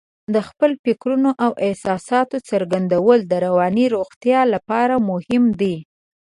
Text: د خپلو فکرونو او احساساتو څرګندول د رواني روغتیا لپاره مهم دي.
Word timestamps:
د 0.33 0.35
خپلو 0.47 0.73
فکرونو 0.85 1.29
او 1.43 1.51
احساساتو 1.67 2.37
څرګندول 2.49 3.19
د 3.25 3.33
رواني 3.45 3.85
روغتیا 3.95 4.39
لپاره 4.53 4.95
مهم 5.09 5.43
دي. 5.61 5.75